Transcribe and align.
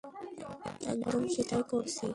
একদম, 0.87 1.21
সেটাই 1.27 1.63
করছি। 1.69 2.05